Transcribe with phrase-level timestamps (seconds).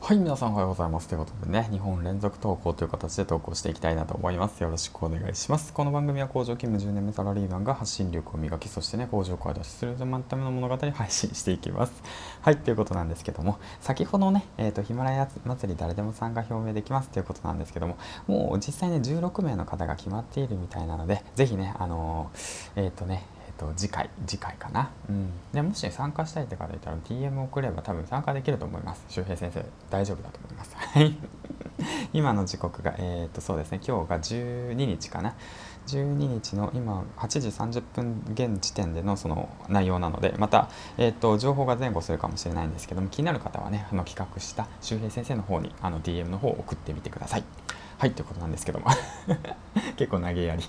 [0.00, 1.08] はい、皆さんおはようございます。
[1.08, 4.62] ということでね、2本連続投稿という形で投稿していきたいなと思います。
[4.62, 5.74] よろしくお願いします。
[5.74, 11.92] この番組は工場勤務10年目サラリーマンが発信力を磨き、そしてね、工場から脱出するための物語を配信していきます。
[12.40, 23.26] はい、ということなんですけども、先ほどね、えっ、ー、と、ヒマラヤ祭り誰でも参加表明できますということなんですけども、もう実際ね、16名の方が決まっているみたいなので、ぜひね、あのー、えっ、ー、とね、
[23.58, 29.04] と次回次回かな、うん、でもし参加したいって方いたら DM 送れば多分参加できると思います。
[29.08, 30.76] 周平先生大丈夫だと思います。
[32.12, 33.80] 今の時刻がえっ、とそうですね。
[33.86, 35.34] 今日が12日かな。
[35.88, 40.68] 12日の今8時30分現時点でのその内容なのでまた、
[40.98, 47.44] えーと、情報が前後するかもしれないんですけども気になる方はねあの企画した周平先生の方にあの DM の方を送ってみてください。
[47.96, 48.86] はいということなんですけども。
[49.96, 50.62] 結構投げやり。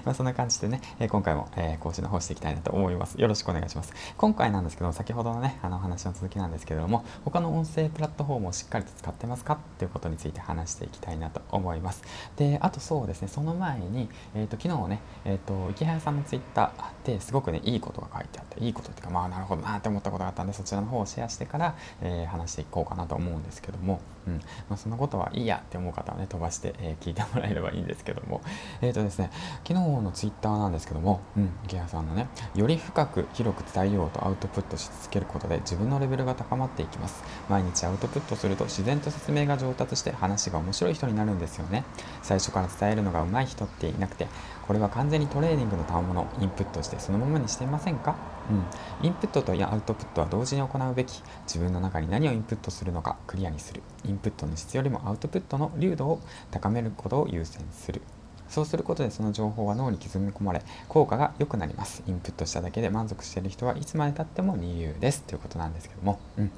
[0.04, 3.20] まあそんな感じでね、え今回も、えー、講師の方していきたいなと思います。
[3.20, 3.92] よろしくお願いします。
[4.16, 12.02] 今回なんですけど、先ほどのね、あの話の続きなんですけれども、他の音声プラットフォームをしっかりと使ってますかっていうことについて話していきたいなと思います。
[12.36, 24.34] で、あとそうですね、その前に、えっ、ー、と、昨日ね、えっ、ー、と、池早さんのツイッターですごくね、いいことが書いてあって、いいことっていうか、まあなるほどなって思ったことがあったんで、そちらの方をシェアしてから、え話していこうかなと思うんですけども、うん。
[24.68, 28.42] まあ、そんなことはいいやって思う方はね、飛ばして、え聞いてもらえればいいんですけども、
[28.80, 29.30] えっ、とですね、
[29.66, 37.22] 昨日のツイッターなんですけども、うん、池谷さんのね、より深く広く伝えようとアウトプットし続けることで自分のレベルが高まっていきます。
[37.48, 41.84] 毎日アウトプットすると自然と説明が上達して話が面白い人になるんですよね。
[42.22, 44.28] 最初から伝えるのが上手い人っていなくて、
[44.66, 48.16] これは完全にトレーニングの賜物をインプットしてそのままにしていませんか？
[48.50, 53.82] うん、インプットとアウトプットは同時に行うべき自分の中に何をインプットするのかクリアにする。
[54.04, 58.00] インプットの質よりもアウトプットの流度を高めることを優先する
[58.48, 62.02] そうすることでその情報は脳に刻み込まれ効果が良くなります。
[62.06, 65.22] インプットしただけで満足している人はいつまでたっても二流です。
[65.22, 66.50] ということなんですけども、うん、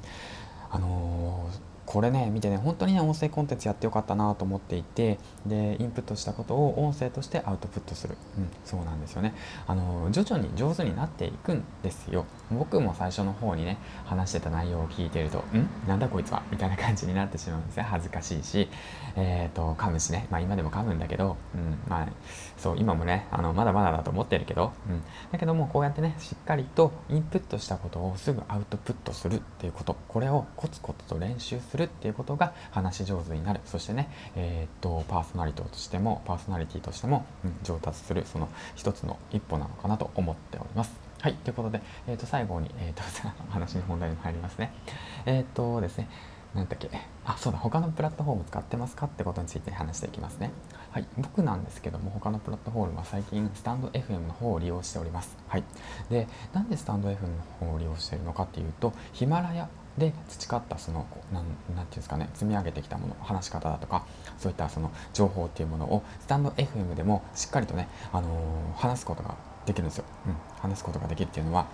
[0.70, 9.34] あのーこれね見てね本当にね音声コンテンツやってよかったなと思っていてでインプットしたことを音声としてアウトプットする、うん、そうなんですよね。
[9.66, 12.26] あの徐々に上手になっていくんですよ。
[12.52, 15.68] 僕も最初の方にね話してた内容を聞いてると「ん？
[15.88, 17.82] なんだこいつは」みたいな感じになってしまうんですね。
[17.82, 18.68] 恥ずかしいし。
[19.16, 20.28] えっ、ー、と噛むしね。
[20.30, 22.08] まあ今でも噛むんだけど、うん、まあ
[22.56, 25.02] そう今もねあのまだまだだと思ってるけど、うん、
[25.32, 29.96] だけどもこうやってねしっかりとインプットしたことをすぐアウトプットするっていうこと。
[30.06, 40.92] これをコツコツと練習するるっていうことが話し上手になるそしてね、えー、っとパーソナリティとしてもパーソナリティとしても、うん、上達するその一つの一歩なのかなと思っております。
[41.20, 43.02] はい、ということで、えー、と最後に、えー、と
[43.50, 44.72] 話の本題に入りますね。
[45.26, 46.08] えっ、とですね、
[46.54, 46.90] なんだっけ、
[47.24, 49.06] あ、そうだ、他のプラットフォーム使ってますか？
[49.06, 50.50] ってことについて話していきますね。
[50.90, 55.36] はい、僕なんですけども、他のプラットフォームは最近、スタンド FM の方を利用しております。
[55.48, 55.64] はい。
[56.10, 59.68] で、なんでスタンド FM の方を利用しているのかっていうと、ヒマラヤ
[59.98, 64.04] で培ったその何て言うんですかね積み上げてきたもの話し方だとか
[64.38, 69.36] そういったその情報っていうものをスタンド FM でもしっかりとね、あのー、話すことが
[69.66, 71.66] できるんですよ、うん、話すことができるっていうのは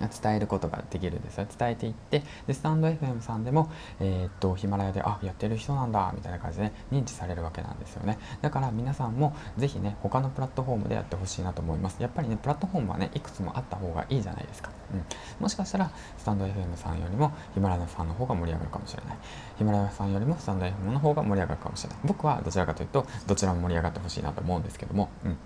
[0.00, 1.46] 伝えることができるんですよ。
[1.58, 3.70] 伝えていってでスタンド FM さんでも、
[4.00, 8.18] えー、っとヒマラヤであやってる人なんだみたいな感じで、ね、認知されるわけなんですよね。
[8.42, 12.02] だから皆さんもぜひね他のプラットフォームでやってほしいなと思います。
[12.02, 19.16] やっぱりねプラットフォームはねいくつもあった方がいいじゃないですか、うん、もしかしたらスタンド FM さんよりもヒマラヤさんの方が盛り上がるかもしれない。
[19.58, 21.98] ヒマラヤさんよりもスタンド FM の方が盛り上がるかもしれない。
[22.04, 25.36] 僕はどちらかというとどちらも盛り上がってほしいなと思うんですけども、うん。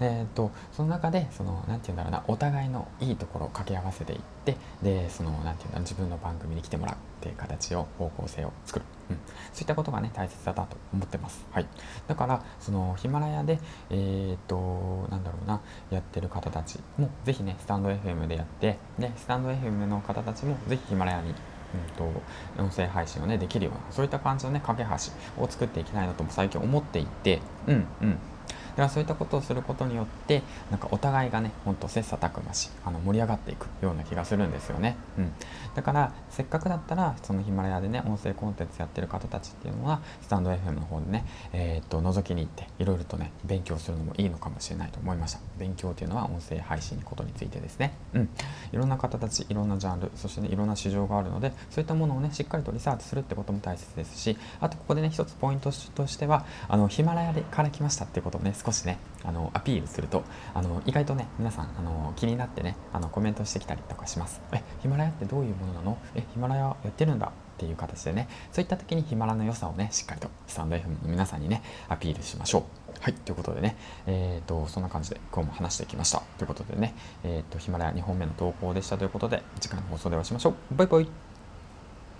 [0.00, 6.96] えーと、その中でその何て言うんだろうなお互いのいいところを掛け合わせていってでその何て言うんだ自分の番組に来てもらう。
[7.20, 9.16] っていう形を方向性を作る、うん、
[9.52, 11.66] そういったことがね大切だなと思ってます、はい、
[12.08, 13.58] だからそのヒマラヤで
[13.90, 15.60] えっ、となんだろうな
[15.90, 21.34] やってる方たちもぜひねスタンド FM でやってでスタンド FM の方たちもぜひヒマラヤに
[21.72, 22.22] うんと、
[22.60, 27.40] 音声配信をねできるようなそういった感じのね架け橋を作っていきたいなとも最近思っていて。
[27.68, 28.18] うんうん。
[28.70, 35.32] だからそういったことをすることによってなんかお互いがねほんと切磋琢磨しあの盛り上がっていくような気がするんですよね、うん、
[35.74, 45.40] だからせっかくだったらそのヒマラヤでね音声コンテンツやってる方たちっていうのはスタンド FM の方でねえー、っと覗きに行っていろいろとね勉強するのもいいのかもしれないと思いました。
[45.58, 47.92] 勉強っていうのは音声配信のことについてですね。
[48.14, 48.28] うん。
[48.72, 60.24] いろんな方たちいろんなジャンルそしてねいろんな市場があるのでそういったものをねしっかりとリサーチするってことも大切ですしあとここでね一つポイントとしてはあのヒマラヤでから来ましたってことをね少しねあのアピールすると
[60.54, 64.40] あの意外とね皆さんあの気になってねあのコメントしてきたりとかします。
[64.52, 65.98] えヒマラヤってどういうものなの？
[66.14, 67.28] えヒマラヤやってるんだ？
[67.28, 67.30] っ
[67.60, 72.62] ていう形でねそういった時にヒマラの良さをねしっかりとスタンド FM の皆さんにねアピールしましょう。
[73.00, 73.76] はいということでね
[74.06, 76.22] えっ、ー、とそんな感じで今日も話してきました。
[76.38, 78.96] ということでねえっ、ー、とヒマラヤ2本目の投稿でした。
[78.96, 80.74] ということで次回の放送でお会いしましょう。
[80.74, 81.29] バイバイ。